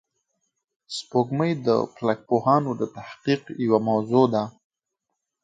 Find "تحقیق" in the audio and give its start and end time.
2.95-3.41